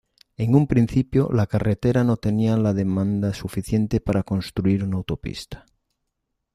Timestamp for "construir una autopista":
4.23-5.67